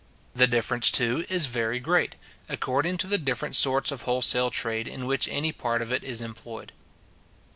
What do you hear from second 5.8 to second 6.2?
of it